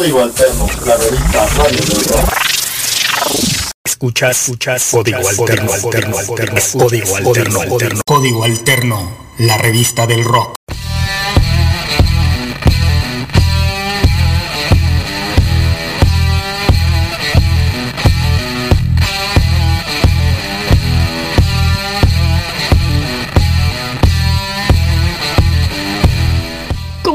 [0.00, 2.32] Código Alterno, la revista Radio del Rock.
[3.84, 10.54] Escuchas, escuchas, código alterno, alterno, alterno, código alterno, alterno, código alterno, la revista del rock.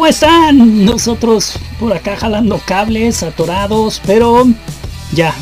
[0.03, 0.83] ¿Cómo están?
[0.83, 4.45] Nosotros por acá jalando cables, atorados, pero
[5.13, 5.33] ya,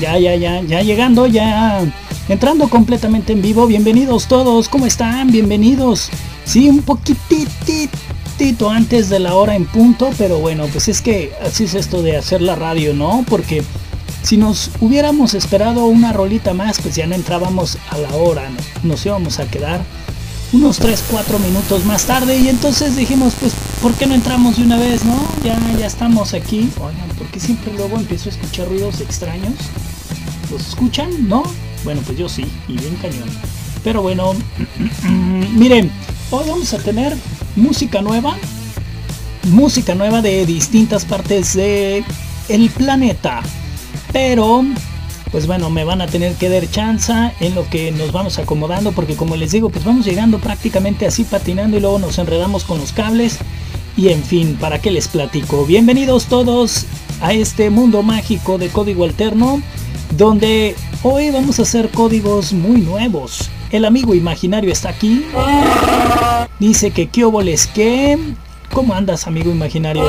[0.00, 1.84] ya, ya, ya, ya llegando, ya
[2.30, 3.66] entrando completamente en vivo.
[3.66, 5.30] Bienvenidos todos, ¿cómo están?
[5.30, 6.08] Bienvenidos.
[6.46, 11.64] Sí, un poquitito antes de la hora en punto, pero bueno, pues es que así
[11.64, 13.26] es esto de hacer la radio, ¿no?
[13.28, 13.62] Porque
[14.22, 18.56] si nos hubiéramos esperado una rolita más, pues ya no entrábamos a la hora, ¿no?
[18.88, 19.82] nos íbamos a quedar
[20.52, 24.64] unos 3, 4 minutos más tarde y entonces dijimos, pues, ¿por qué no entramos de
[24.64, 25.18] una vez, no?
[25.42, 26.70] Ya, ya estamos aquí.
[26.78, 29.54] Oigan, ¿por qué siempre luego empiezo a escuchar ruidos extraños?
[30.50, 31.28] ¿Los escuchan?
[31.28, 31.42] ¿No?
[31.84, 33.28] Bueno, pues yo sí, y bien cañón.
[33.82, 34.34] Pero bueno,
[35.54, 35.90] miren,
[36.30, 37.16] hoy vamos a tener
[37.56, 38.36] música nueva.
[39.44, 42.04] Música nueva de distintas partes de
[42.48, 43.42] el planeta.
[44.12, 44.64] Pero
[45.32, 48.92] pues bueno, me van a tener que dar chance en lo que nos vamos acomodando,
[48.92, 52.78] porque como les digo, pues vamos llegando prácticamente así patinando y luego nos enredamos con
[52.78, 53.38] los cables.
[53.96, 55.64] Y en fin, ¿para qué les platico?
[55.64, 56.84] Bienvenidos todos
[57.22, 59.62] a este mundo mágico de código alterno,
[60.18, 63.50] donde hoy vamos a hacer códigos muy nuevos.
[63.70, 65.24] El amigo imaginario está aquí.
[66.58, 68.18] Dice que qué óboles que...
[68.70, 70.04] ¿Cómo andas, amigo imaginario?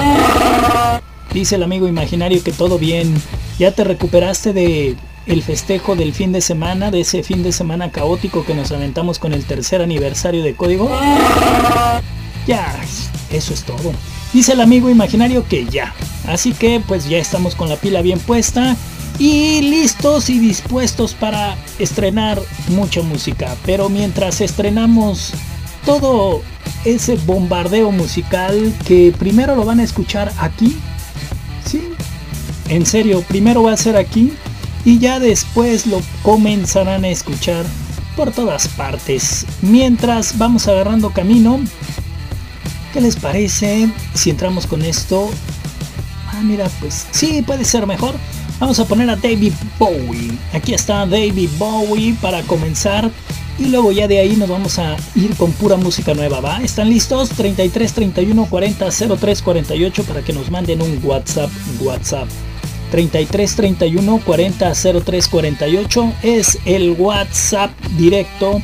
[1.33, 3.13] Dice el amigo imaginario que todo bien.
[3.57, 7.91] ¿Ya te recuperaste de el festejo del fin de semana, de ese fin de semana
[7.91, 10.89] caótico que nos aventamos con el tercer aniversario de código?
[12.45, 12.75] Ya,
[13.31, 13.93] eso es todo.
[14.33, 15.93] Dice el amigo imaginario que ya.
[16.27, 18.75] Así que pues ya estamos con la pila bien puesta
[19.19, 23.55] y listos y dispuestos para estrenar mucha música.
[23.65, 25.33] Pero mientras estrenamos
[25.85, 26.41] todo
[26.83, 30.77] ese bombardeo musical que primero lo van a escuchar aquí.
[31.65, 31.89] Sí,
[32.67, 34.33] en serio, primero va a ser aquí
[34.85, 37.65] y ya después lo comenzarán a escuchar
[38.15, 39.45] por todas partes.
[39.61, 41.59] Mientras vamos agarrando camino,
[42.93, 45.29] ¿qué les parece si entramos con esto?
[46.31, 48.15] Ah, mira, pues sí, puede ser mejor.
[48.59, 50.37] Vamos a poner a David Bowie.
[50.53, 53.11] Aquí está David Bowie para comenzar.
[53.59, 56.57] Y luego ya de ahí nos vamos a ir con pura música nueva, ¿va?
[56.63, 57.29] ¿Están listos?
[57.29, 58.89] 33 31 40
[59.19, 61.51] 03 48 para que nos manden un WhatsApp.
[61.81, 62.27] WhatsApp.
[62.93, 64.73] 33 31 40
[65.03, 68.61] 03 48 es el WhatsApp directo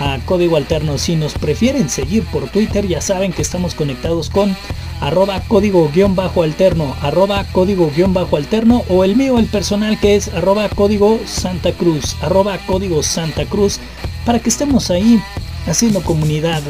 [0.00, 0.98] a Código Alterno.
[0.98, 4.56] Si nos prefieren seguir por Twitter, ya saben que estamos conectados con
[5.00, 10.00] arroba código guion bajo alterno, arroba código guion bajo alterno o el mío, el personal
[10.00, 13.78] que es arroba código Santa Cruz, arroba código Santa Cruz,
[14.26, 15.22] para que estemos ahí
[15.68, 16.64] haciendo comunidad.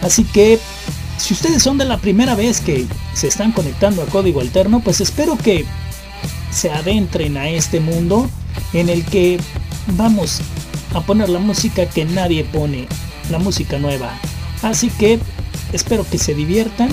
[0.00, 0.58] Así que
[1.18, 5.02] si ustedes son de la primera vez que se están conectando a Código Alterno, pues
[5.02, 5.66] espero que
[6.54, 8.30] se adentren a este mundo
[8.72, 9.38] en el que
[9.96, 10.40] vamos
[10.94, 12.86] a poner la música que nadie pone,
[13.30, 14.18] la música nueva.
[14.62, 15.18] Así que
[15.72, 16.88] espero que se diviertan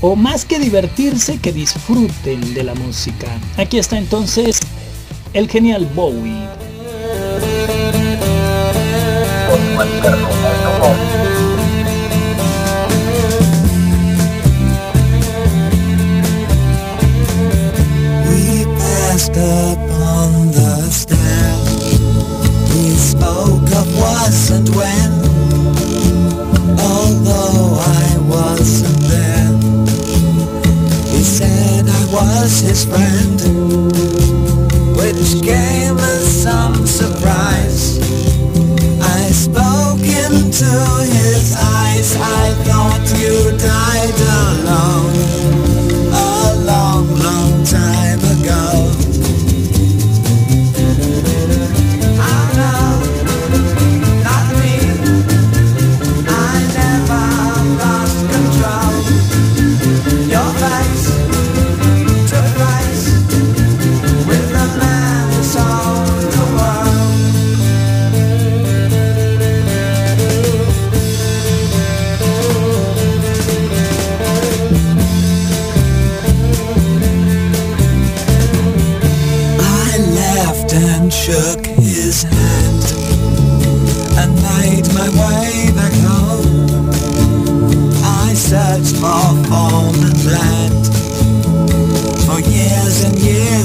[0.00, 3.28] o más que divertirse, que disfruten de la música.
[3.56, 4.60] Aquí está entonces
[5.32, 6.42] el genial Bowie.
[19.32, 21.56] Passed up on the stair.
[22.70, 25.12] We spoke of was and when,
[26.78, 29.52] although I wasn't there.
[31.10, 33.40] He said I was his friend,
[34.96, 37.98] which came as some surprise.
[39.00, 40.72] I spoke into
[41.04, 45.12] his eyes, I thought you died alone.
[46.12, 48.11] A long, long time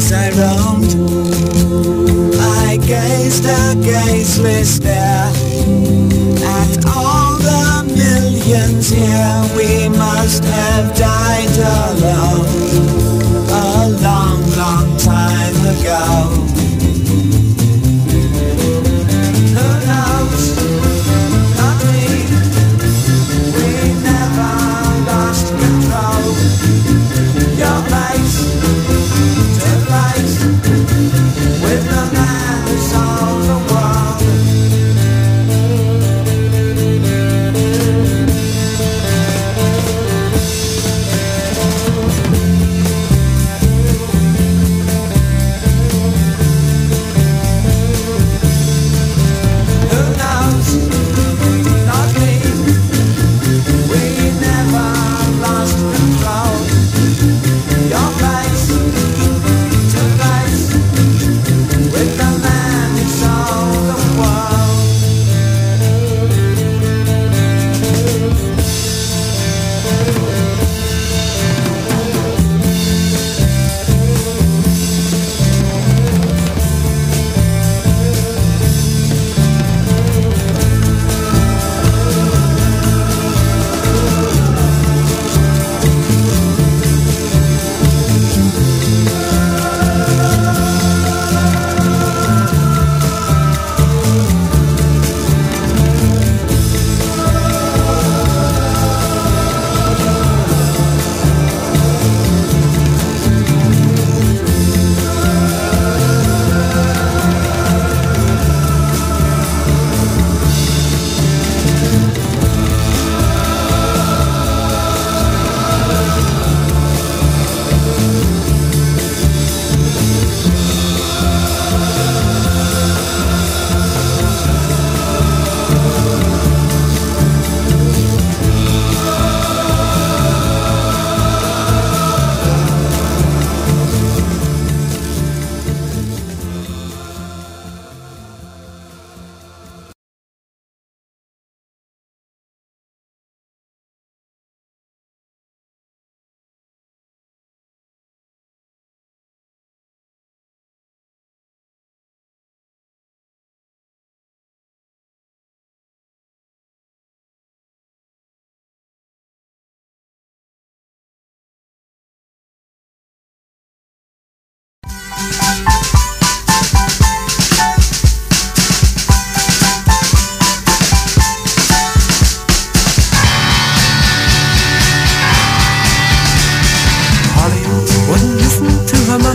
[0.07, 0.93] as I roamed.
[2.39, 5.31] I gazed a gazeless stare
[6.45, 13.06] At all the millions here We must have died alone.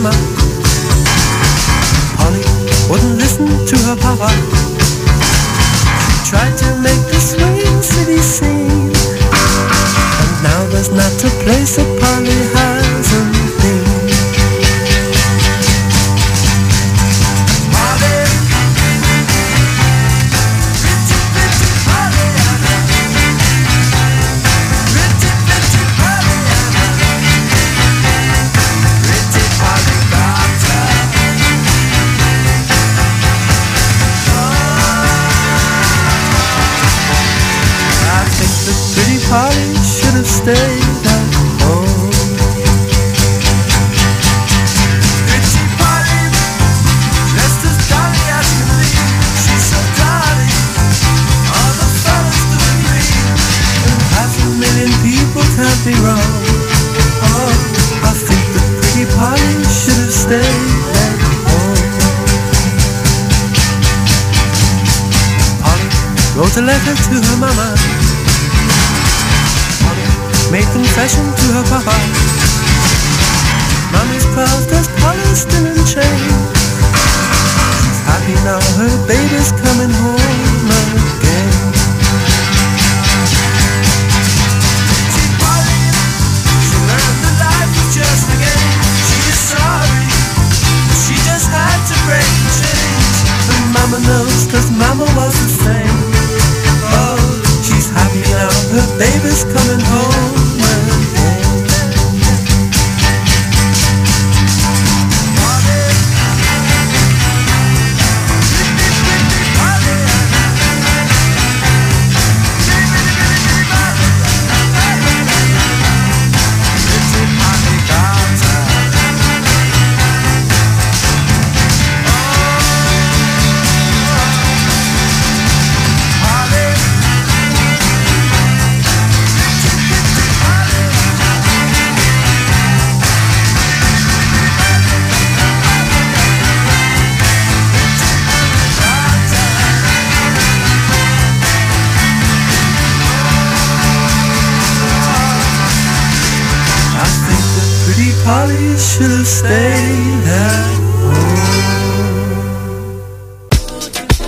[0.02, 0.16] mama.
[2.16, 2.42] Polly
[2.90, 4.51] wouldn't listen to her papa.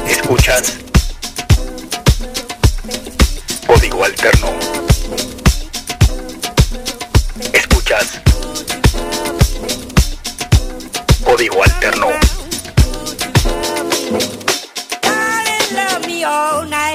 [0.06, 0.78] Escuchas
[3.66, 4.50] Código Alterno.
[7.52, 8.20] Escuchas
[11.24, 12.06] Código Alterno.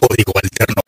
[0.07, 0.81] Código Alterno.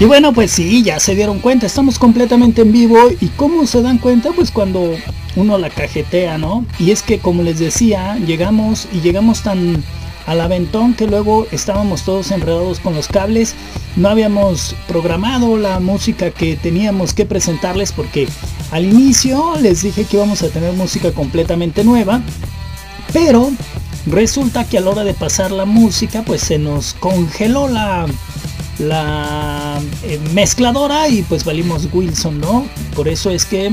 [0.00, 3.10] Y bueno, pues sí, ya se dieron cuenta, estamos completamente en vivo.
[3.20, 4.30] ¿Y cómo se dan cuenta?
[4.32, 4.96] Pues cuando
[5.36, 6.64] uno la cajetea, ¿no?
[6.78, 9.82] Y es que como les decía, llegamos y llegamos tan
[10.26, 13.54] al aventón que luego estábamos todos enredados con los cables.
[13.96, 18.28] No habíamos programado la música que teníamos que presentarles porque
[18.70, 22.20] al inicio les dije que íbamos a tener música completamente nueva.
[23.12, 23.50] Pero
[24.06, 28.06] resulta que a la hora de pasar la música pues se nos congeló la,
[28.78, 32.64] la eh, mezcladora y pues valimos Wilson, ¿no?
[32.94, 33.70] Por eso es que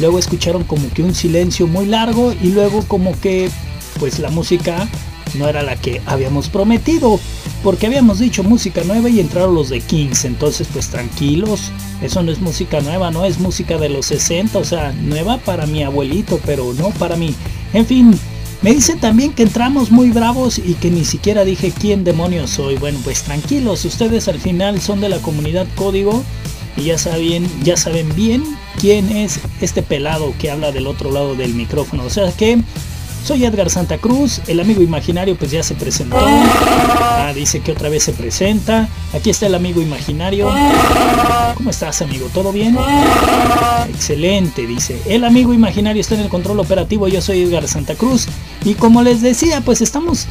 [0.00, 3.50] luego escucharon como que un silencio muy largo y luego como que
[3.98, 4.88] pues la música
[5.34, 7.18] no era la que habíamos prometido,
[7.62, 11.70] porque habíamos dicho música nueva y entraron los de Kings, entonces pues tranquilos,
[12.02, 15.66] eso no es música nueva, no es música de los 60, o sea, nueva para
[15.66, 17.34] mi abuelito, pero no para mí.
[17.72, 18.18] En fin,
[18.62, 22.76] me dicen también que entramos muy bravos y que ni siquiera dije quién demonios soy.
[22.76, 26.22] Bueno, pues tranquilos, ustedes al final son de la comunidad código
[26.76, 28.44] y ya saben, ya saben bien
[28.80, 32.04] quién es este pelado que habla del otro lado del micrófono.
[32.04, 32.58] O sea que
[33.24, 36.16] soy Edgar Santa Cruz, el amigo imaginario pues ya se presentó.
[36.18, 38.88] Ah, dice que otra vez se presenta.
[39.14, 40.50] Aquí está el amigo imaginario.
[41.56, 42.28] ¿Cómo estás amigo?
[42.34, 42.76] ¿Todo bien?
[43.88, 45.00] Excelente, dice.
[45.06, 47.06] El amigo imaginario está en el control operativo.
[47.06, 48.26] Yo soy Edgar Santa Cruz.
[48.64, 50.26] Y como les decía, pues estamos,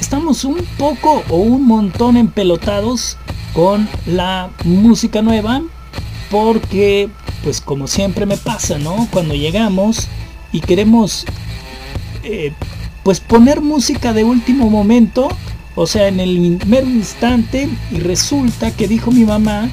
[0.00, 3.18] estamos un poco o un montón empelotados
[3.52, 5.62] con la música nueva.
[6.28, 7.08] Porque,
[7.42, 9.08] pues como siempre me pasa, ¿no?
[9.10, 10.08] Cuando llegamos
[10.52, 11.24] y queremos
[12.22, 12.52] eh,
[13.02, 15.28] pues poner música de último momento,
[15.74, 19.68] o sea, en el mero instante, y resulta que dijo mi mamá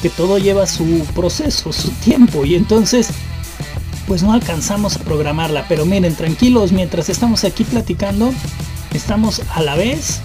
[0.00, 3.10] que todo lleva su proceso, su tiempo, y entonces
[4.06, 5.66] pues no alcanzamos a programarla.
[5.68, 8.32] Pero miren, tranquilos, mientras estamos aquí platicando,
[8.92, 10.20] estamos a la vez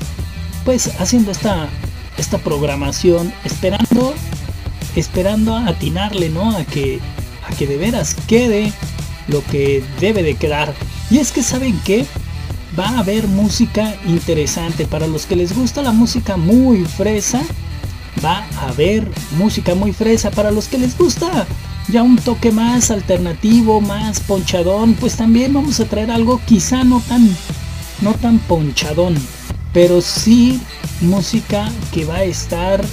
[0.66, 1.70] pues haciendo esta,
[2.18, 4.14] esta programación, esperando,
[5.00, 6.52] esperando a atinarle, ¿no?
[6.52, 7.00] A que,
[7.48, 8.72] a que de veras quede
[9.28, 10.74] lo que debe de quedar.
[11.10, 12.06] Y es que saben que
[12.78, 14.86] va a haber música interesante.
[14.86, 17.42] Para los que les gusta la música muy fresa,
[18.24, 20.32] va a haber música muy fresa.
[20.32, 21.46] Para los que les gusta
[21.88, 27.02] ya un toque más alternativo, más ponchadón, pues también vamos a traer algo quizá no
[27.08, 27.30] tan,
[28.02, 29.16] no tan ponchadón,
[29.74, 30.60] pero sí
[31.00, 32.84] música que va a estar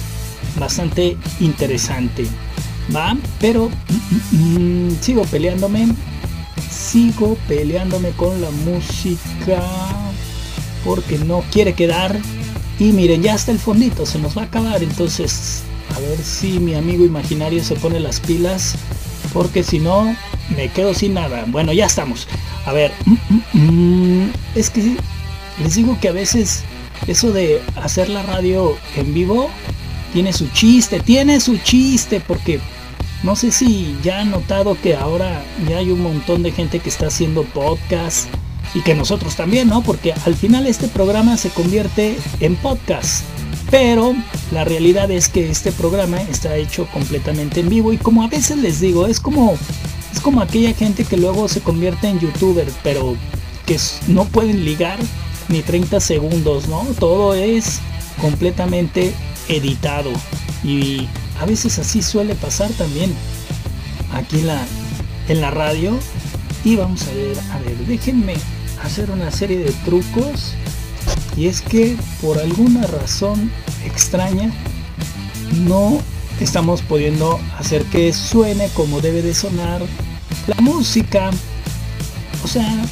[0.57, 2.25] bastante interesante.
[2.95, 3.17] ¿Va?
[3.39, 3.69] Pero
[4.31, 5.87] mm, mm, sigo peleándome
[6.69, 9.61] sigo peleándome con la música
[10.83, 12.17] porque no quiere quedar.
[12.79, 14.83] Y miren, ya está el fondito, se nos va a acabar.
[14.83, 15.63] Entonces,
[15.95, 18.75] a ver si mi amigo imaginario se pone las pilas.
[19.33, 20.15] Porque si no,
[20.55, 21.45] me quedo sin nada.
[21.47, 22.27] Bueno, ya estamos.
[22.65, 24.95] A ver, mm, mm, mm, es que
[25.61, 26.63] les digo que a veces
[27.07, 29.49] eso de hacer la radio en vivo
[30.15, 32.61] tiene su chiste, tiene su chiste, porque
[33.23, 36.87] no sé si ya han notado que ahora ya hay un montón de gente que
[36.87, 38.29] está haciendo podcast
[38.73, 39.83] y que nosotros también, ¿no?
[39.83, 43.25] Porque al final este programa se convierte en podcast.
[43.69, 44.15] Pero
[44.53, 48.55] la realidad es que este programa está hecho completamente en vivo y como a veces
[48.55, 49.57] les digo, es como
[50.13, 53.17] es como aquella gente que luego se convierte en youtuber, pero
[53.65, 54.97] que no pueden ligar
[55.49, 56.85] ni 30 segundos, ¿no?
[56.99, 57.81] Todo es
[58.21, 59.13] completamente
[59.47, 60.11] editado
[60.63, 61.07] y
[61.39, 63.13] a veces así suele pasar también
[64.13, 64.65] aquí en la,
[65.27, 65.97] en la radio.
[66.63, 68.33] Y vamos a ver, a ver, déjenme
[68.83, 70.53] hacer una serie de trucos.
[71.37, 73.51] Y es que por alguna razón
[73.85, 74.51] extraña
[75.59, 75.99] no
[76.39, 79.81] estamos pudiendo hacer que suene como debe de sonar
[80.47, 81.29] la música.
[82.43, 82.85] O sea,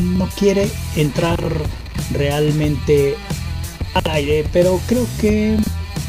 [0.00, 1.38] no quiere entrar
[2.12, 3.16] realmente
[3.96, 5.56] al aire, pero creo que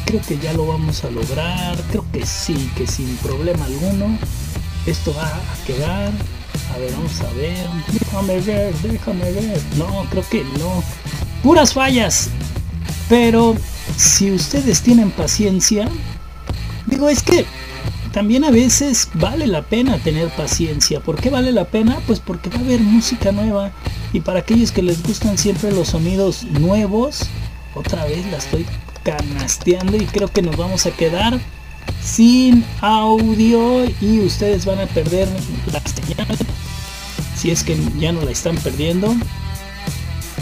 [0.04, 4.18] creo que ya lo vamos a lograr, creo que sí, que sin problema alguno
[4.86, 6.12] esto va a quedar.
[6.74, 9.60] A ver, vamos a ver, déjame ver, déjame ver.
[9.76, 10.82] No, creo que no.
[11.42, 12.28] Puras fallas.
[13.08, 13.54] Pero
[13.96, 15.88] si ustedes tienen paciencia,
[16.86, 17.46] digo, es que
[18.12, 21.00] también a veces vale la pena tener paciencia.
[21.00, 21.98] ¿Por qué vale la pena?
[22.06, 23.72] Pues porque va a haber música nueva.
[24.12, 27.28] Y para aquellos que les gustan siempre los sonidos nuevos,
[27.74, 28.66] otra vez la estoy
[29.02, 31.38] canasteando y creo que nos vamos a quedar
[32.02, 35.28] sin audio y ustedes van a perder
[35.72, 36.36] la señal
[37.38, 39.14] si es que ya no la están perdiendo,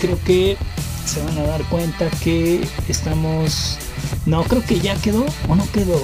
[0.00, 0.56] creo que
[1.04, 3.78] se van a dar cuenta que estamos...
[4.24, 6.00] No, creo que ya quedó o no quedó.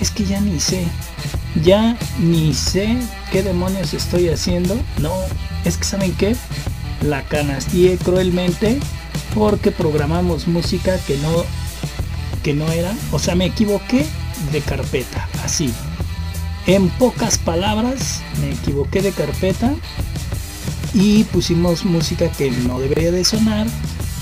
[0.00, 0.86] Es que ya ni sé.
[1.62, 2.96] Ya ni sé
[3.30, 4.76] qué demonios estoy haciendo.
[4.98, 5.12] No,
[5.64, 6.34] es que saben qué.
[7.00, 8.80] La canastié cruelmente
[9.34, 11.44] porque programamos música que no
[12.42, 14.06] que no era, o sea, me equivoqué
[14.52, 15.72] de carpeta, así.
[16.66, 19.74] En pocas palabras, me equivoqué de carpeta
[20.94, 23.66] y pusimos música que no debería de sonar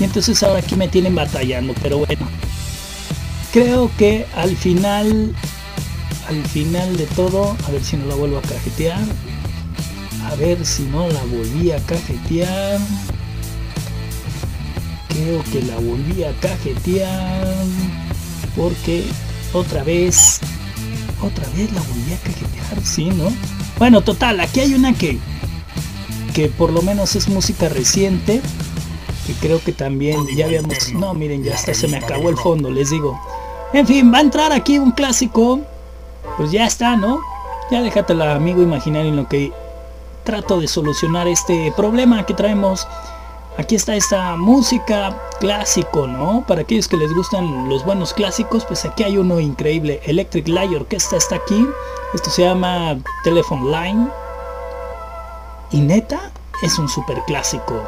[0.01, 2.27] y entonces ahora aquí me tienen batallando, pero bueno.
[3.53, 5.35] Creo que al final
[6.29, 9.01] al final de todo, a ver si no la vuelvo a cajetear.
[10.25, 12.81] A ver si no la volví a cajetear.
[15.16, 17.46] Creo que la volví a cajetear.
[18.54, 19.04] Porque
[19.52, 20.40] otra vez.
[21.23, 23.32] Otra vez la volví a cajetear, sí, ¿no?
[23.78, 25.18] Bueno, total, aquí hay una que.
[26.35, 28.42] Que por lo menos es música reciente.
[29.26, 30.92] Que creo que también ya habíamos.
[30.92, 33.18] No, miren, ya hasta se me acabó el fondo, les digo.
[33.73, 35.61] En fin, va a entrar aquí un clásico.
[36.37, 37.20] Pues ya está, ¿no?
[37.70, 39.52] Ya déjatela, amigo imaginario, en lo que
[40.25, 42.87] trato de solucionar este problema que traemos.
[43.59, 46.45] Aquí está esta música clásico, ¿no?
[46.47, 50.01] Para aquellos que les gustan los buenos clásicos, pues aquí hay uno increíble.
[50.05, 51.67] Electric Light Orchestra está aquí.
[52.13, 54.09] Esto se llama Telephone Line.
[55.71, 56.31] Y neta,
[56.63, 57.83] es un super clásico.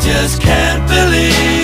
[0.00, 1.59] Just can't believe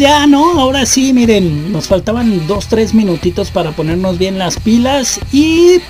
[0.00, 0.58] ya, ¿no?
[0.58, 5.80] Ahora sí, miren, nos faltaban dos, tres minutitos para ponernos bien las pilas y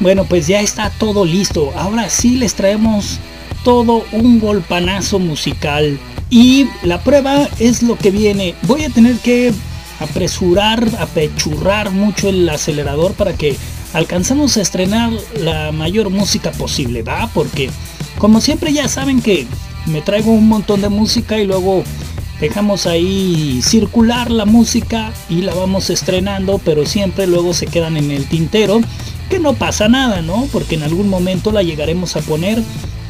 [0.00, 1.70] bueno, pues ya está todo listo.
[1.76, 3.20] Ahora sí les traemos
[3.62, 5.96] todo un golpanazo musical.
[6.28, 8.56] Y la prueba es lo que viene.
[8.62, 9.52] Voy a tener que
[10.00, 13.56] apresurar, apechurrar mucho el acelerador para que
[13.92, 17.30] alcanzamos a estrenar la mayor música posible, ¿va?
[17.32, 17.70] Porque
[18.18, 19.46] como siempre ya saben que
[19.86, 21.84] me traigo un montón de música y luego
[22.42, 28.10] dejamos ahí circular la música y la vamos estrenando, pero siempre luego se quedan en
[28.10, 28.80] el tintero,
[29.30, 30.48] que no pasa nada, ¿no?
[30.50, 32.60] Porque en algún momento la llegaremos a poner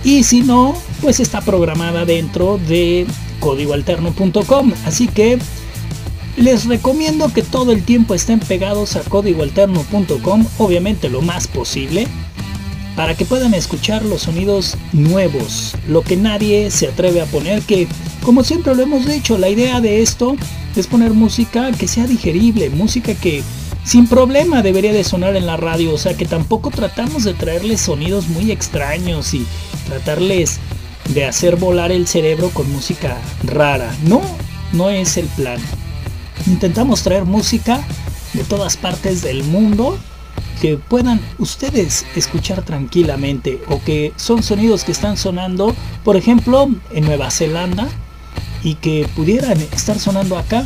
[0.05, 3.07] y si no, pues está programada dentro de
[3.40, 4.73] códigoalterno.com.
[4.85, 5.38] Así que
[6.37, 12.07] les recomiendo que todo el tiempo estén pegados a códigoalterno.com, obviamente lo más posible,
[12.96, 17.88] para que puedan escuchar los sonidos nuevos, lo que nadie se atreve a poner, que
[18.22, 20.37] como siempre lo hemos dicho, la idea de esto
[20.76, 23.42] es poner música que sea digerible, música que
[23.85, 27.81] sin problema debería de sonar en la radio, o sea que tampoco tratamos de traerles
[27.81, 29.44] sonidos muy extraños y
[29.87, 30.61] tratarles
[31.12, 33.92] de hacer volar el cerebro con música rara.
[34.05, 34.22] No,
[34.72, 35.59] no es el plan.
[36.46, 37.85] Intentamos traer música
[38.35, 39.98] de todas partes del mundo
[40.62, 47.05] que puedan ustedes escuchar tranquilamente o que son sonidos que están sonando, por ejemplo, en
[47.05, 47.88] Nueva Zelanda
[48.62, 50.64] y que pudieran estar sonando acá,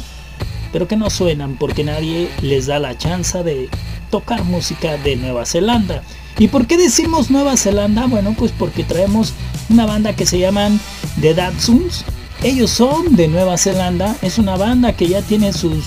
[0.71, 3.71] pero que no suenan porque nadie les da la chance de
[4.11, 6.03] tocar música de Nueva Zelanda.
[6.39, 8.05] ¿Y por qué decimos Nueva Zelanda?
[8.05, 9.33] Bueno, pues porque traemos
[9.71, 10.79] una banda que se llaman
[11.23, 12.05] The Datsuns.
[12.43, 15.87] Ellos son de Nueva Zelanda, es una banda que ya tiene sus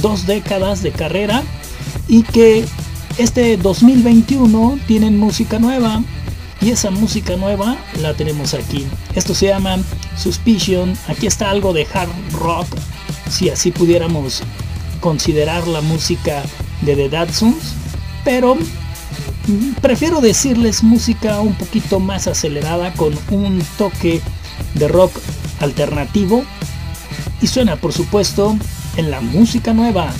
[0.00, 1.42] dos décadas de carrera
[2.08, 2.64] y que
[3.18, 6.02] este 2021 tienen música nueva
[6.60, 8.86] y esa música nueva la tenemos aquí.
[9.14, 9.78] Esto se llama
[10.16, 10.96] Suspicion.
[11.08, 12.66] Aquí está algo de hard rock,
[13.28, 14.42] si así pudiéramos
[15.00, 16.42] considerar la música
[16.82, 17.74] de The Datsuns.
[18.24, 18.56] Pero
[19.80, 24.20] prefiero decirles música un poquito más acelerada con un toque
[24.74, 25.12] de rock
[25.60, 26.44] alternativo.
[27.40, 28.56] Y suena, por supuesto,
[28.96, 30.12] en la música nueva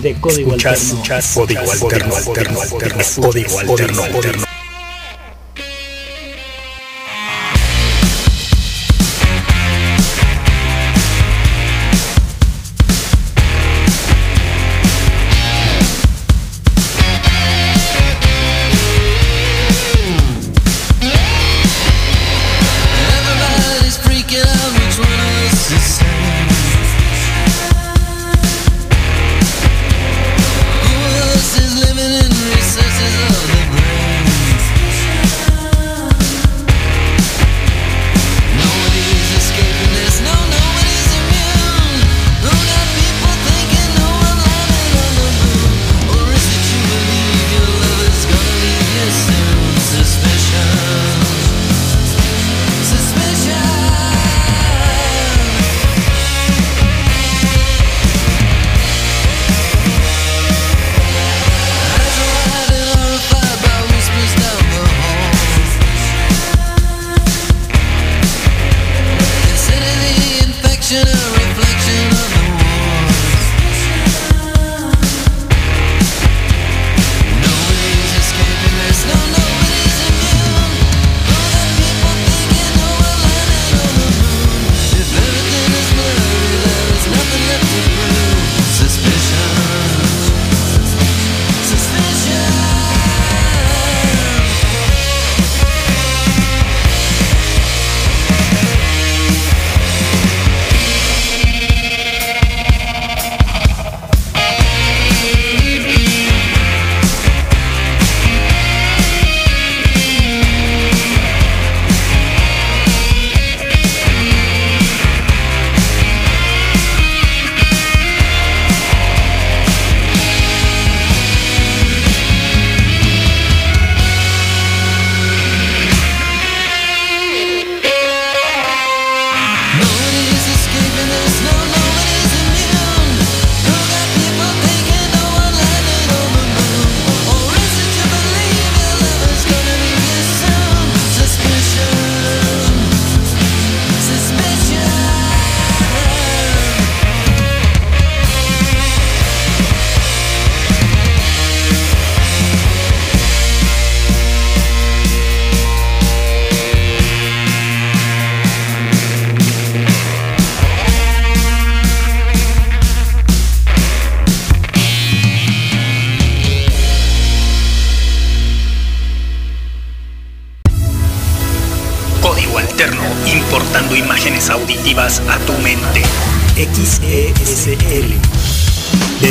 [0.00, 1.02] de Código Alterno.
[1.34, 4.45] Código Alterno, Alterno, Alterno, Código Alterno, Alterno.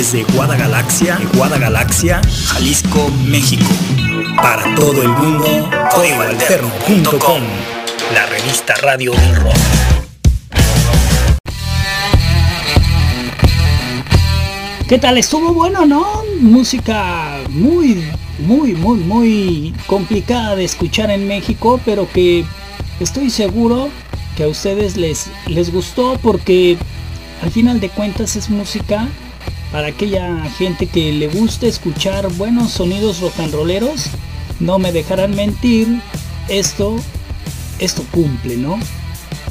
[0.05, 3.65] Desde Guadagalaxia, Guadagalaxia, Jalisco, México.
[4.35, 7.41] Para todo el mundo, códigoalterno.com.
[8.13, 9.55] La revista radio del rock.
[14.87, 15.17] ¿Qué tal?
[15.17, 16.05] Estuvo bueno, ¿no?
[16.39, 18.05] Música muy,
[18.37, 22.45] muy, muy, muy complicada de escuchar en México, pero que
[22.99, 23.89] estoy seguro
[24.37, 26.77] que a ustedes les, les gustó porque
[27.41, 29.09] al final de cuentas es música
[29.71, 34.05] para aquella gente que le gusta escuchar buenos sonidos rock and rolleros.
[34.59, 35.87] No me dejarán mentir,
[36.47, 36.95] esto,
[37.79, 38.79] esto cumple, ¿no?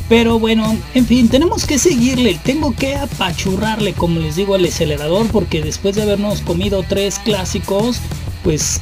[0.09, 5.27] Pero bueno, en fin, tenemos que seguirle, tengo que apachurrarle, como les digo, al acelerador,
[5.29, 7.99] porque después de habernos comido tres clásicos,
[8.43, 8.81] pues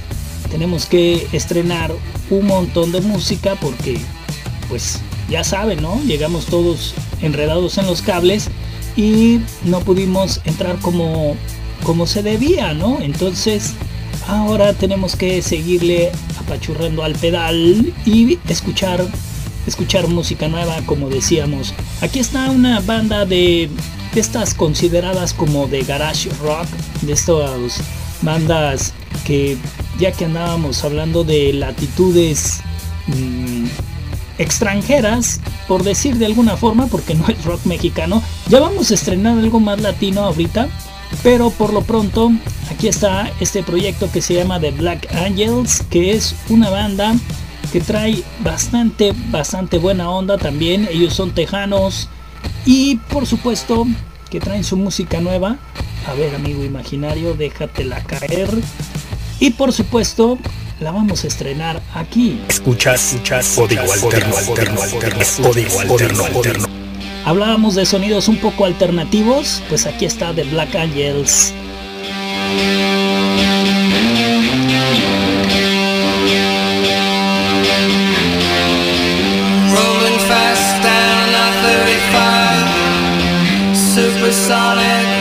[0.50, 1.92] tenemos que estrenar
[2.28, 3.98] un montón de música, porque
[4.68, 6.00] pues ya saben, ¿no?
[6.02, 8.48] Llegamos todos enredados en los cables
[8.96, 11.36] y no pudimos entrar como,
[11.84, 13.00] como se debía, ¿no?
[13.00, 13.74] Entonces
[14.28, 19.06] ahora tenemos que seguirle apachurrando al pedal y escuchar
[19.66, 21.74] escuchar música nueva, como decíamos.
[22.00, 23.70] Aquí está una banda de,
[24.14, 26.66] estas consideradas como de garage rock,
[27.02, 27.80] de estas
[28.20, 28.92] bandas
[29.24, 29.56] que
[29.98, 32.60] ya que andábamos hablando de latitudes
[33.06, 33.51] mmm,
[34.38, 39.38] extranjeras, por decir de alguna forma, porque no es rock mexicano, ya vamos a estrenar
[39.38, 40.68] algo más latino ahorita.
[41.22, 42.32] Pero por lo pronto,
[42.70, 47.14] aquí está este proyecto que se llama The Black Angels, que es una banda
[47.70, 50.88] que trae bastante, bastante buena onda también.
[50.90, 52.08] Ellos son tejanos
[52.64, 53.86] y por supuesto
[54.30, 55.58] que traen su música nueva.
[56.06, 58.48] A ver, amigo imaginario, déjatela caer.
[59.38, 60.38] Y por supuesto,
[60.82, 62.40] la vamos a estrenar aquí.
[62.48, 66.66] Escuchas, escuchas, código alterno, alterno, alterno, código alterno, alterno.
[67.24, 71.54] Hablábamos de sonidos un poco alternativos, pues aquí está The Black Angels.
[79.70, 82.32] Rolling fast down I-35
[83.74, 85.11] Supersonic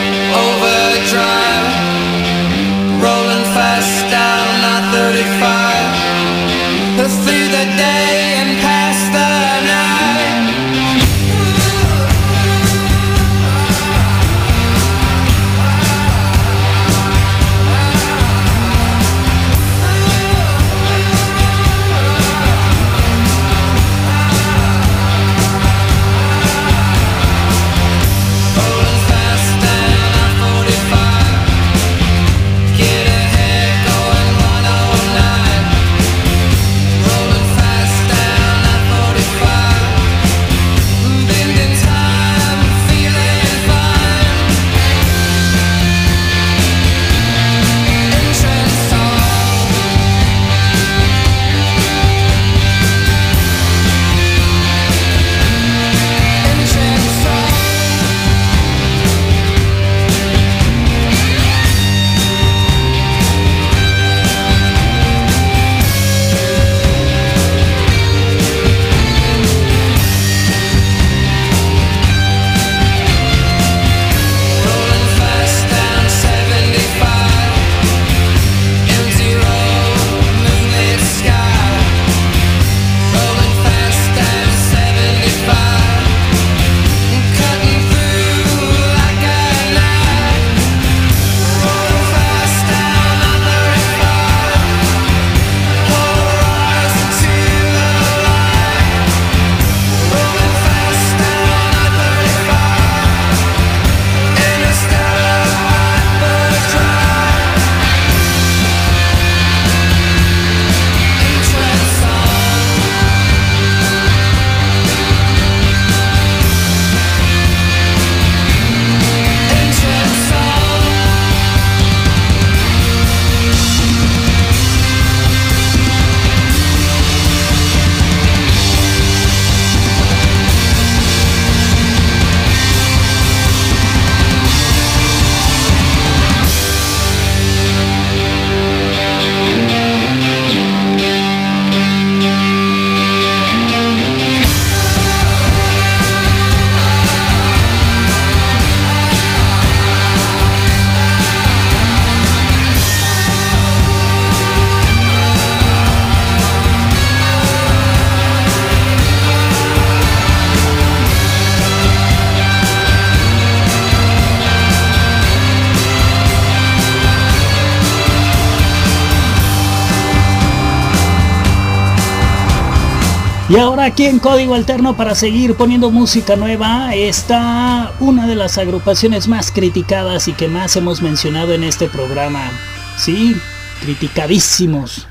[174.02, 179.52] aquí en Código Alterno para seguir poniendo música nueva está una de las agrupaciones más
[179.52, 182.52] criticadas y que más hemos mencionado en este programa.
[182.98, 183.36] Sí,
[183.82, 185.08] criticadísimos.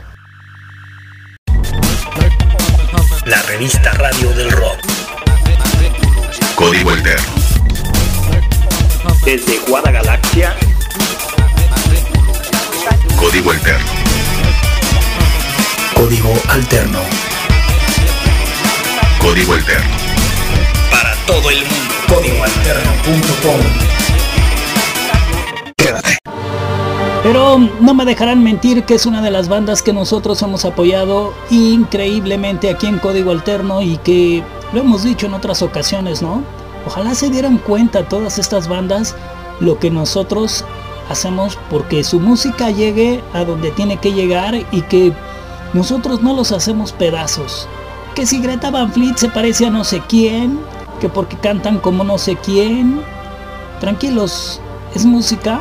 [3.26, 4.80] La revista Radio del Rock.
[6.56, 7.28] Código Alterno.
[9.24, 10.56] Desde Guada Galaxia.
[13.16, 13.86] Código Alterno.
[15.94, 17.29] Código Alterno.
[19.20, 19.96] Código Alterno.
[20.90, 21.94] Para todo el mundo.
[22.08, 23.60] Códigoalterno.com.
[25.76, 26.18] Quédate.
[27.22, 31.34] Pero no me dejarán mentir que es una de las bandas que nosotros hemos apoyado
[31.50, 36.42] increíblemente aquí en Código Alterno y que lo hemos dicho en otras ocasiones, ¿no?
[36.86, 39.14] Ojalá se dieran cuenta todas estas bandas
[39.60, 40.64] lo que nosotros
[41.10, 45.12] hacemos porque su música llegue a donde tiene que llegar y que
[45.74, 47.68] nosotros no los hacemos pedazos.
[48.20, 50.60] Que si Greta Van Fleet se parece a no sé quién,
[51.00, 53.00] que porque cantan como no sé quién.
[53.80, 54.60] Tranquilos,
[54.94, 55.58] es música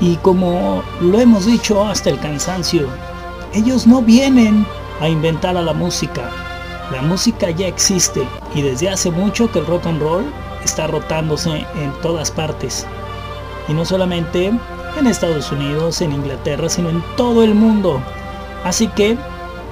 [0.00, 2.86] y como lo hemos dicho hasta el cansancio,
[3.52, 4.64] ellos no vienen
[5.00, 6.30] a inventar a la música.
[6.92, 10.32] La música ya existe y desde hace mucho que el rock and roll
[10.64, 12.86] está rotándose en todas partes.
[13.66, 14.52] Y no solamente
[14.96, 18.00] en Estados Unidos, en Inglaterra, sino en todo el mundo.
[18.62, 19.18] Así que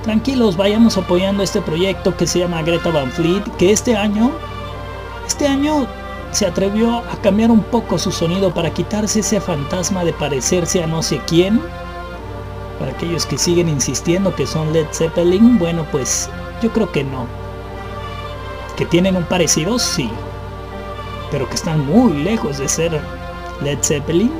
[0.02, 4.30] tranquilos, vayamos apoyando este proyecto que se llama Greta Van Fleet, que este año,
[5.26, 5.86] este año
[6.32, 10.86] se atrevió a cambiar un poco su sonido para quitarse ese fantasma de parecerse a
[10.86, 11.60] no sé quién.
[12.78, 16.28] Para aquellos que siguen insistiendo que son Led Zeppelin, bueno pues
[16.62, 17.26] yo creo que no.
[18.76, 20.10] Que tienen un parecido, sí.
[21.30, 23.00] Pero que están muy lejos de ser
[23.62, 24.32] Led Zeppelin,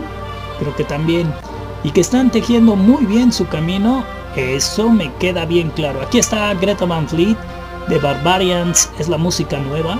[0.58, 1.32] creo que también.
[1.84, 4.04] Y que están tejiendo muy bien su camino,
[4.36, 6.00] eso me queda bien claro.
[6.02, 7.36] Aquí está Greta Van Fleet
[7.88, 9.98] de Barbarians, es la música nueva,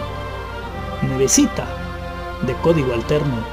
[1.03, 1.67] nuevecita,
[2.43, 3.45] de código alterno.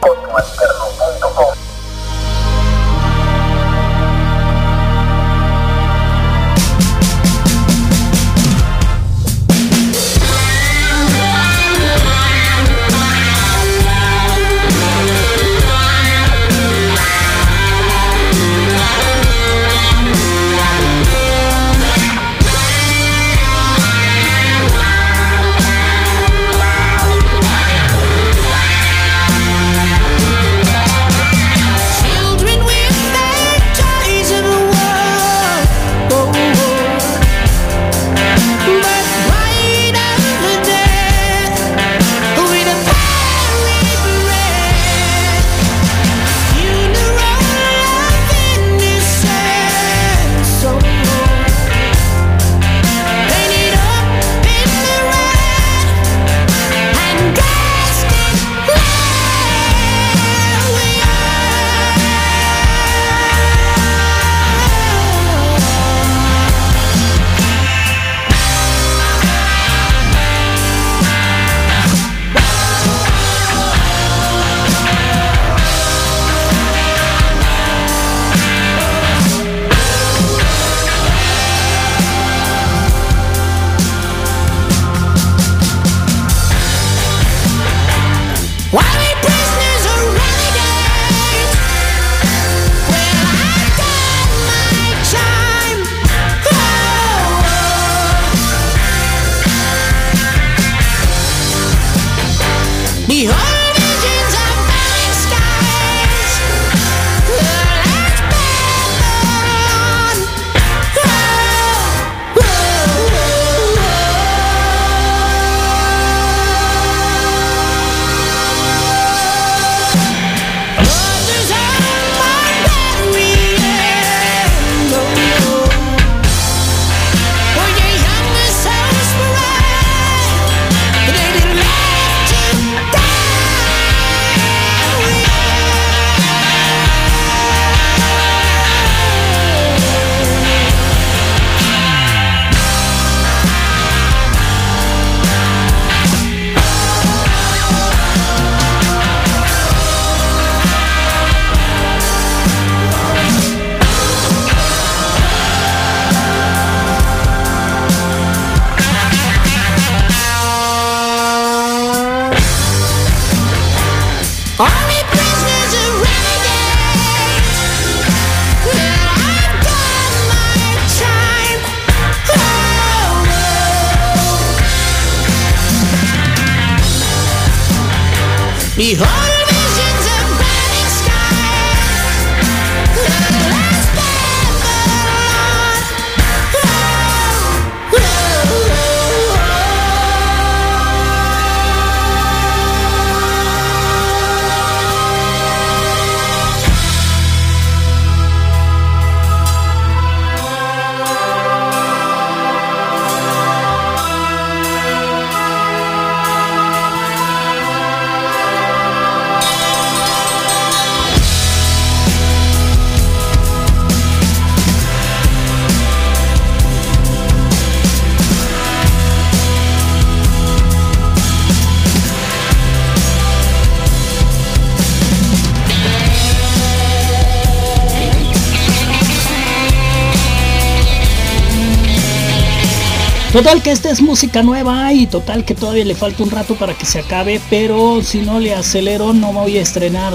[233.39, 236.73] Total que esta es música nueva y total que todavía le falta un rato para
[236.73, 240.13] que se acabe, pero si no le acelero no voy a estrenar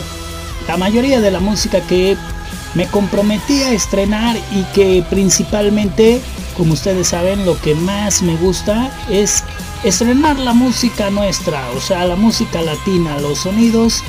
[0.69, 2.19] la mayoría de la música que
[2.75, 6.21] me comprometí a estrenar y que principalmente,
[6.55, 9.43] como ustedes saben, lo que más me gusta es
[9.85, 14.03] estrenar la música nuestra, o sea, la música latina, los sonidos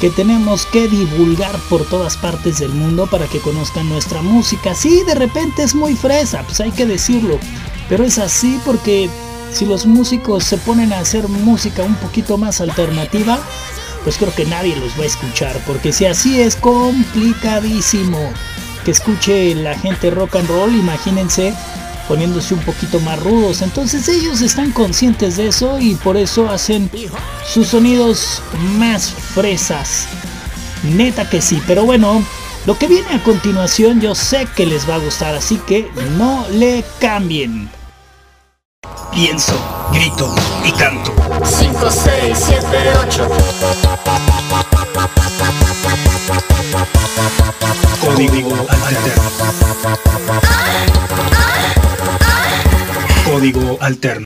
[0.00, 4.74] que tenemos que divulgar por todas partes del mundo para que conozcan nuestra música.
[4.74, 7.38] Sí, de repente es muy fresa, pues hay que decirlo,
[7.88, 9.08] pero es así porque
[9.52, 13.38] si los músicos se ponen a hacer música un poquito más alternativa,
[14.04, 18.18] pues creo que nadie los va a escuchar, porque si así es complicadísimo
[18.84, 21.54] que escuche la gente rock and roll, imagínense
[22.06, 23.62] poniéndose un poquito más rudos.
[23.62, 26.90] Entonces ellos están conscientes de eso y por eso hacen
[27.46, 28.42] sus sonidos
[28.78, 30.06] más fresas.
[30.84, 32.24] Neta que sí, pero bueno,
[32.66, 35.88] lo que viene a continuación yo sé que les va a gustar, así que
[36.18, 37.70] no le cambien.
[39.12, 39.54] Pienso,
[39.92, 41.14] grito y canto.
[41.44, 42.66] 5, 6, 7,
[43.08, 43.28] 8.
[48.00, 49.22] Código alterno.
[53.24, 54.24] Código alterno.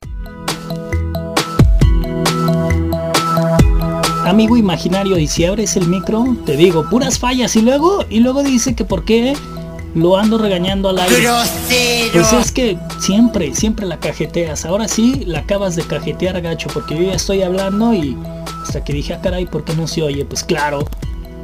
[4.31, 8.45] Amigo imaginario, y si abres el micro, te digo, puras fallas y luego, y luego
[8.45, 9.35] dice que por qué
[9.97, 11.27] lo ando regañando al aire.
[12.13, 14.65] Pues es que siempre, siempre la cajeteas.
[14.65, 18.17] Ahora sí la acabas de cajetear, gacho, porque yo ya estoy hablando y
[18.63, 20.25] hasta que dije, ah, caray, ¿por qué no se oye?
[20.25, 20.85] Pues claro,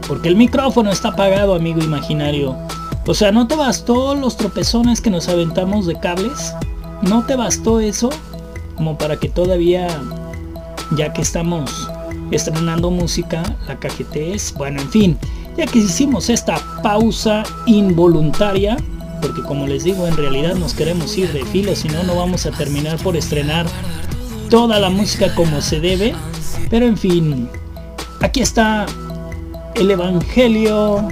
[0.07, 2.57] porque el micrófono está apagado, amigo imaginario.
[3.05, 6.55] O sea, ¿no te bastó los tropezones que nos aventamos de cables?
[7.03, 8.11] ¿No te bastó eso?
[8.77, 9.89] Como para que todavía,
[10.93, 11.91] ya que estamos
[12.31, 14.53] estrenando música, la cajetees.
[14.57, 15.19] Bueno, en fin,
[15.57, 18.77] ya que hicimos esta pausa involuntaria,
[19.21, 22.47] porque como les digo, en realidad nos queremos ir de filo, si no, no vamos
[22.47, 23.67] a terminar por estrenar
[24.51, 26.15] toda la música como se debe.
[26.71, 27.49] Pero en fin,
[28.21, 28.87] aquí está
[29.75, 31.09] el Evangelio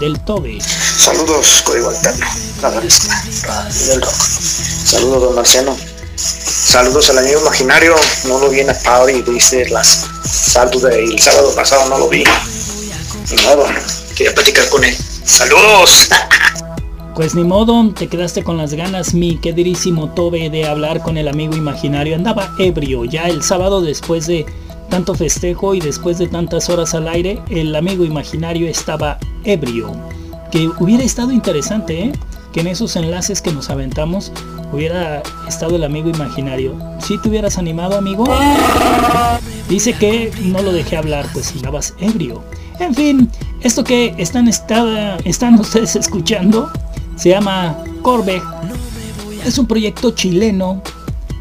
[0.00, 0.60] del Tobe.
[0.60, 2.26] Saludos, Código Alterno,
[2.62, 4.14] la del Rock.
[4.14, 5.93] Saludos, don Marciano.
[6.16, 7.94] Saludos al amigo imaginario.
[8.26, 12.24] No lo vi en la y viste las saltos del sábado pasado, no lo vi.
[13.30, 13.66] Ni modo,
[14.16, 14.96] quería platicar con él.
[15.24, 16.08] Saludos.
[17.14, 21.28] Pues ni modo, te quedaste con las ganas, mi queridísimo Tobe, de hablar con el
[21.28, 22.16] amigo imaginario.
[22.16, 24.44] Andaba ebrio ya el sábado después de
[24.90, 29.92] tanto festejo y después de tantas horas al aire, el amigo imaginario estaba ebrio.
[30.50, 32.12] Que hubiera estado interesante, ¿eh?
[32.54, 34.30] Que en esos enlaces que nos aventamos
[34.72, 36.74] hubiera estado el amigo imaginario.
[37.00, 38.24] Si te hubieras animado, amigo.
[39.68, 42.42] Dice que no lo dejé hablar, pues andabas ebrio.
[42.78, 43.28] En fin,
[43.60, 46.70] esto que están, estada- están ustedes escuchando
[47.16, 48.40] se llama Corbe.
[49.44, 50.80] Es un proyecto chileno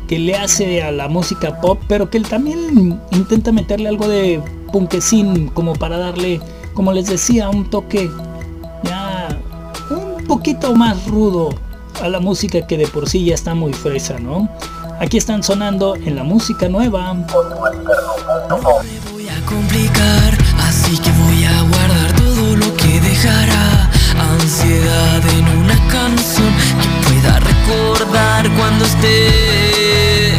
[0.07, 4.41] que le hace a la música pop, pero que él también intenta meterle algo de
[4.71, 6.41] punkesín como para darle,
[6.73, 8.09] como les decía, un toque
[10.43, 11.55] poquito más rudo
[12.01, 14.49] a la música que de por sí ya está muy fresa, ¿no?
[14.99, 17.13] Aquí están sonando en la música nueva.
[19.13, 20.37] voy a complicar,
[20.67, 23.89] así que voy a guardar todo lo que dejará
[24.19, 30.33] ansiedad en una canción que pueda recordar cuando esté.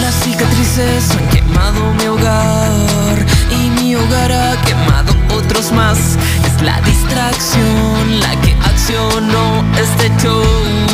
[0.00, 6.16] Las cicatrices han quemado mi hogar y mi hogar ha quemado otros más.
[6.62, 10.85] La distracción la que accionó este show.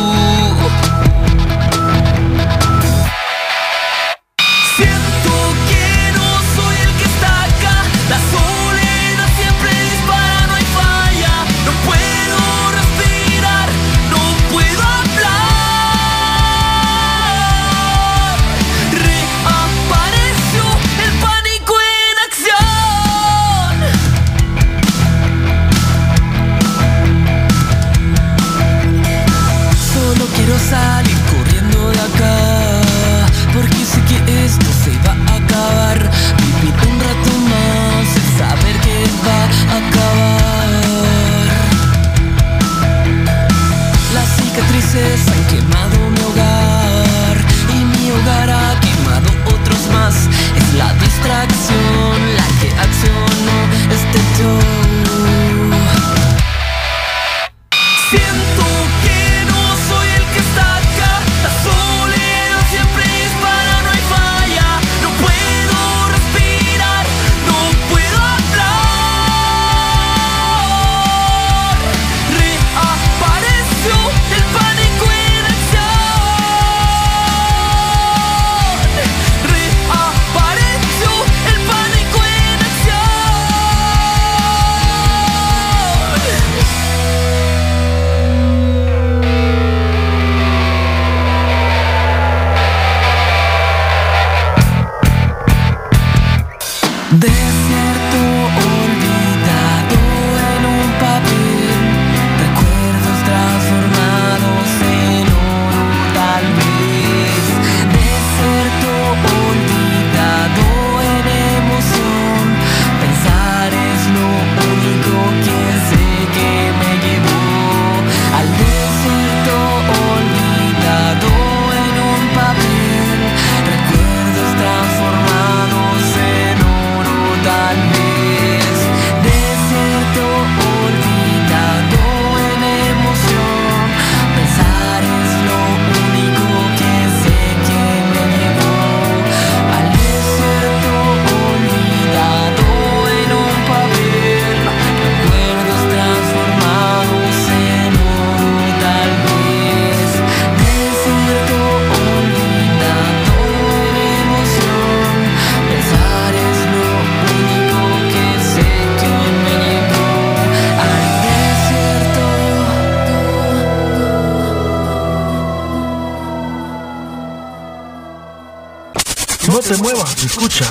[169.75, 170.71] Se mueva, escucha.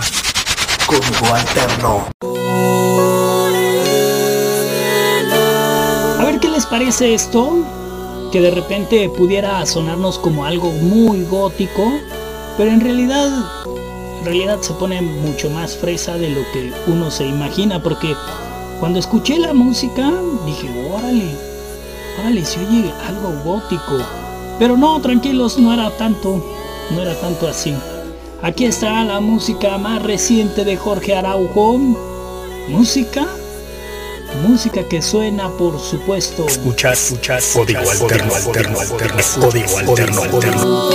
[0.86, 2.08] Código alterno.
[6.20, 7.66] A ver qué les parece esto,
[8.32, 11.92] que de repente pudiera sonarnos como algo muy gótico,
[12.58, 13.30] pero en realidad,
[14.20, 18.16] en realidad se pone mucho más fresa de lo que uno se imagina, porque
[18.80, 20.12] cuando escuché la música
[20.46, 21.36] dije, órale,
[22.20, 23.98] órale, se oye algo gótico,
[24.60, 26.44] pero no, tranquilos, no era tanto,
[26.92, 27.74] no era tanto así.
[28.42, 31.78] Aquí está la música más reciente de Jorge Araujo,
[32.68, 33.28] música
[34.40, 36.48] Música que suena, por supuesto.
[36.48, 37.52] Escuchas, escuchas.
[37.54, 39.18] Código alterno, alterno, alterno.
[39.40, 40.90] Código alterno, alterno.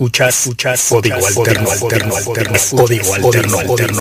[0.00, 3.98] Escuchas, escuchas, código alterno, alterno, alterno, código alterno, alterno.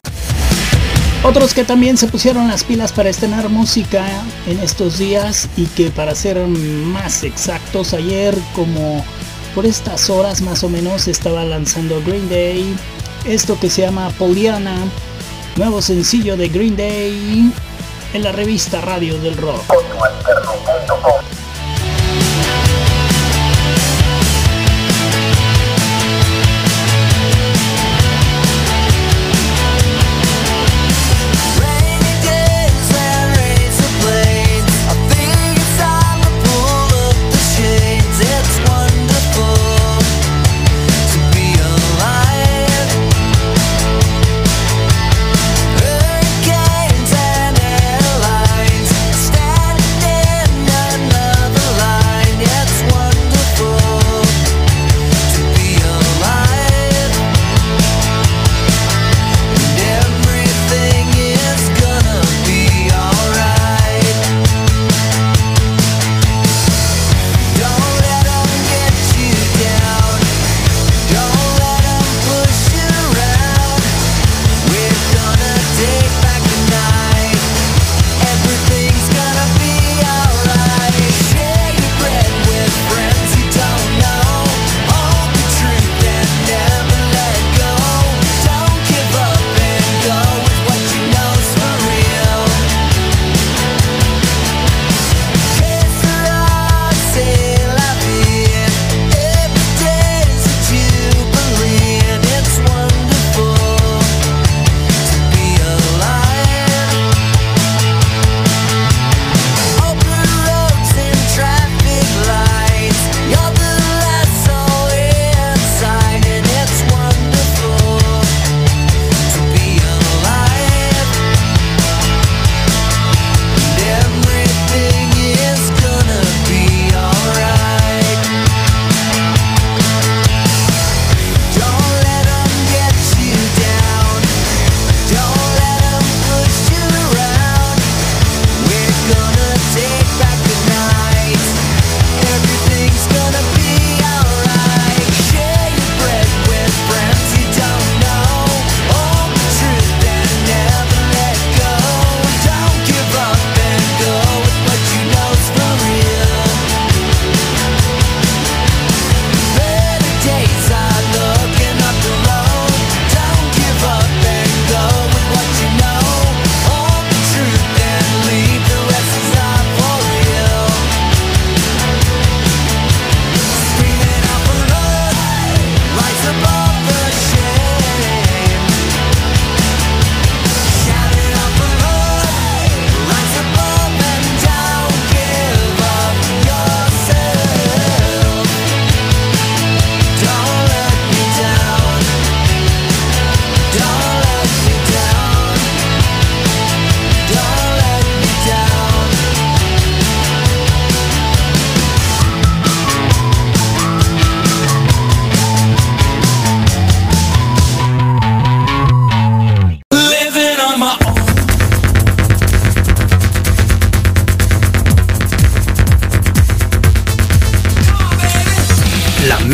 [1.24, 4.06] Otros que también se pusieron las pilas para estrenar música
[4.48, 9.04] en estos días y que para ser más exactos ayer como
[9.54, 12.74] por estas horas más o menos estaba lanzando Green Day
[13.26, 14.78] esto que se llama Poliana,
[15.58, 17.52] nuevo sencillo de Green Day
[18.14, 19.66] en la revista Radio del Rock.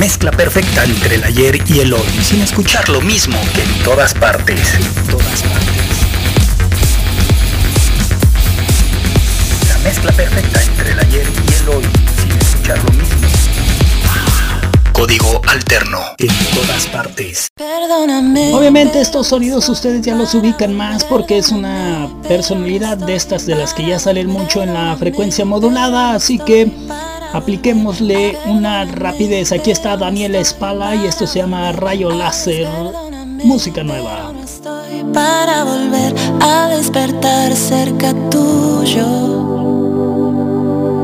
[0.05, 4.13] Mezcla perfecta entre el ayer y el hoy, sin escuchar lo mismo que en todas
[4.13, 4.75] partes.
[4.75, 5.87] En todas partes.
[9.67, 11.83] La mezcla perfecta entre el ayer y el hoy,
[12.21, 13.15] sin escuchar lo mismo.
[14.93, 15.97] Código alterno.
[16.19, 17.47] En todas partes.
[18.53, 23.55] Obviamente estos sonidos ustedes ya los ubican más porque es una personalidad de estas de
[23.55, 26.71] las que ya salen mucho en la frecuencia modulada, así que
[27.33, 29.51] apliquémosle una rapidez.
[29.51, 32.67] Aquí está Daniela Espala y esto se llama Rayo Láser,
[33.43, 34.33] música nueva.
[35.13, 39.05] para volver a despertar cerca tuyo.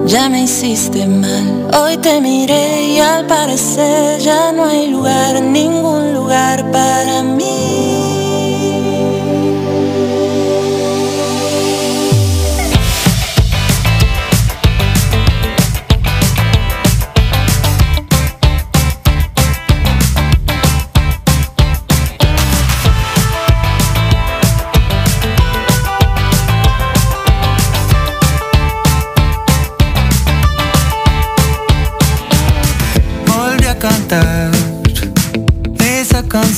[0.08, 6.14] Ya me hiciste mal, hoy te miré y al parecer ya no hay lugar, ningún
[6.14, 7.91] lugar para mí.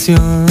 [0.03, 0.42] canción.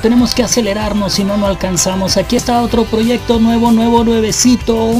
[0.00, 2.16] tenemos que acelerarnos, si no, no alcanzamos.
[2.16, 4.94] Aquí está otro proyecto nuevo, nuevo, nuevecito.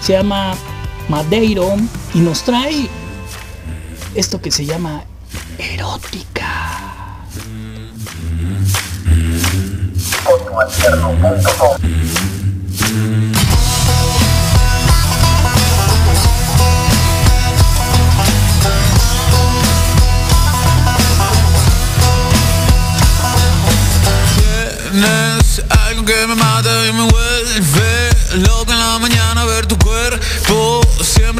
[0.00, 0.56] Se llama
[1.08, 1.76] Madeiro
[2.14, 2.88] y nos trae
[4.14, 5.04] esto que se llama
[5.58, 7.18] erótica.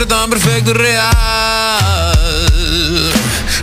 [0.09, 1.13] tan perfecto y real.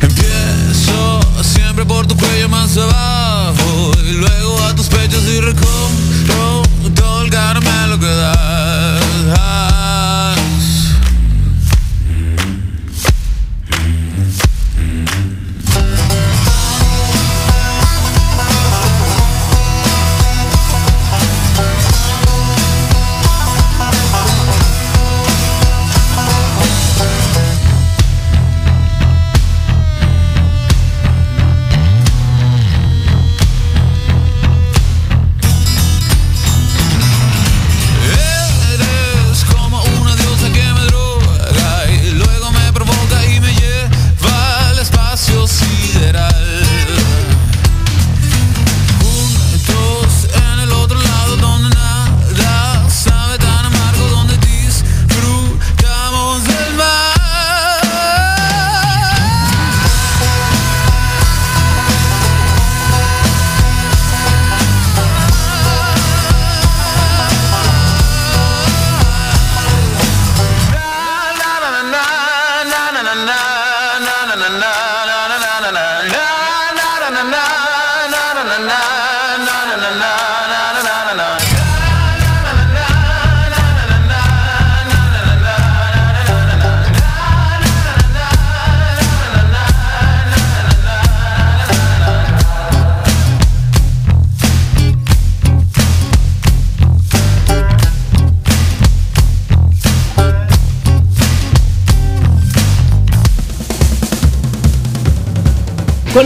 [0.02, 5.95] Empiezo siempre por tu cuello más abajo y luego a tus pechos y recom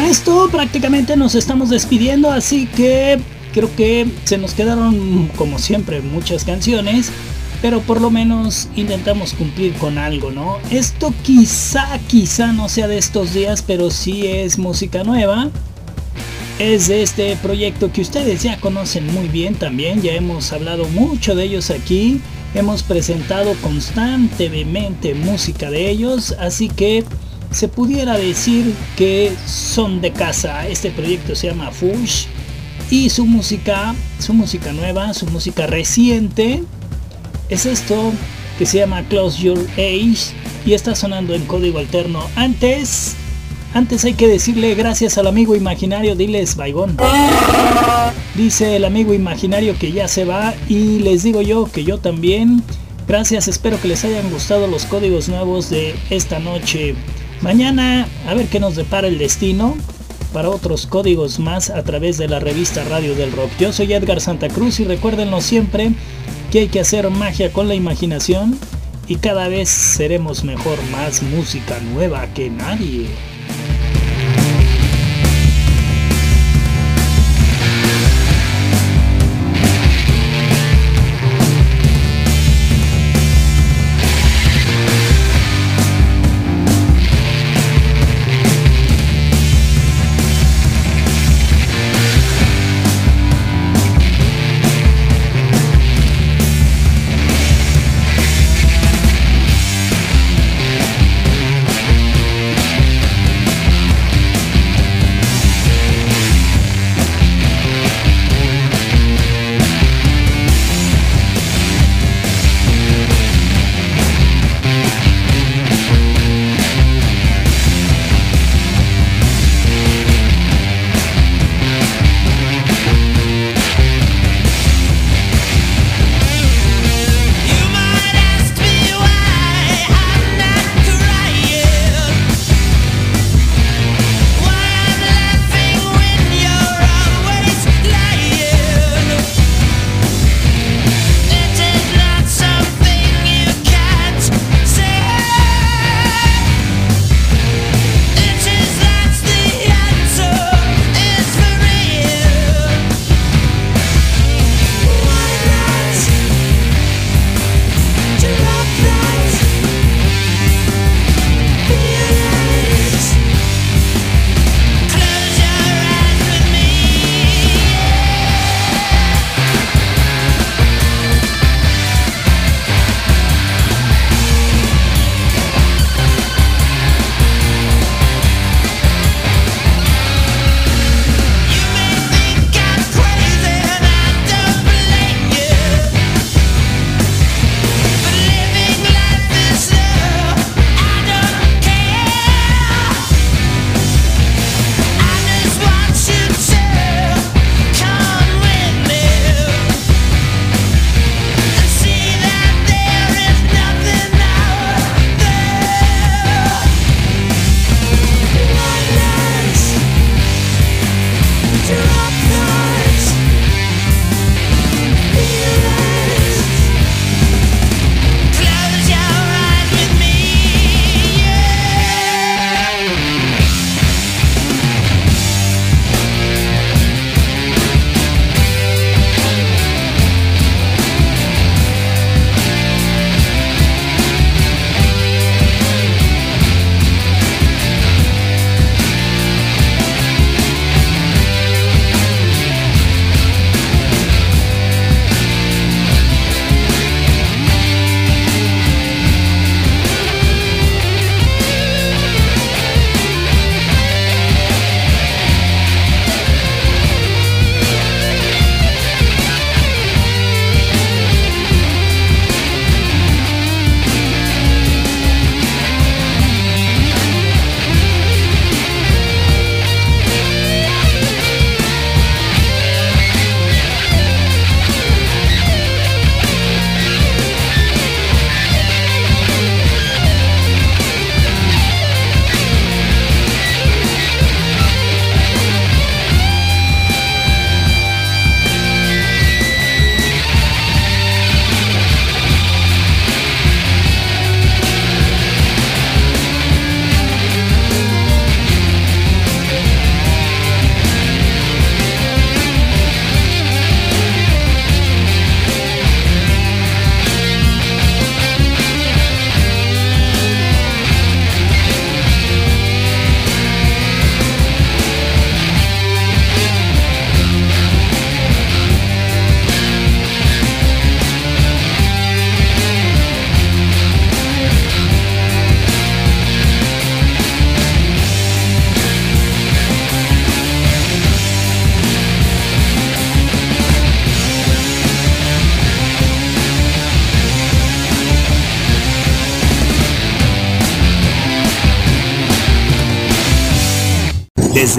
[0.10, 3.20] esto prácticamente nos estamos despidiendo, así que
[3.54, 7.12] creo que se nos quedaron como siempre muchas canciones,
[7.62, 10.58] pero por lo menos intentamos cumplir con algo, ¿no?
[10.72, 15.52] Esto quizá, quizá no sea de estos días, pero sí es música nueva.
[16.58, 21.36] Es de este proyecto que ustedes ya conocen muy bien también, ya hemos hablado mucho
[21.36, 22.20] de ellos aquí,
[22.56, 27.06] hemos presentado constantemente música de ellos, así que
[27.52, 30.68] se pudiera decir que son de casa.
[30.68, 32.26] Este proyecto se llama Fush
[32.90, 36.64] y su música, su música nueva, su música reciente
[37.50, 38.14] es esto
[38.58, 40.34] que se llama Close Your Age
[40.66, 42.24] y está sonando en código alterno.
[42.36, 43.16] Antes,
[43.74, 46.96] antes hay que decirle gracias al amigo imaginario, diles Baigón.
[48.36, 52.62] Dice el amigo imaginario que ya se va y les digo yo que yo también.
[53.08, 56.94] Gracias, espero que les hayan gustado los códigos nuevos de esta noche.
[57.42, 59.78] Mañana a ver qué nos depara el destino
[60.34, 63.50] para otros códigos más a través de la revista Radio del Rock.
[63.60, 65.94] Yo soy Edgar Santa Cruz y recuérdenlo siempre
[66.52, 68.60] que hay que hacer magia con la imaginación
[69.08, 73.08] y cada vez seremos mejor, más música nueva que nadie.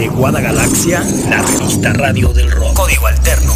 [0.01, 2.75] Desde Guadagalaxia, la revista radio del rock.
[2.75, 3.50] Código alterno.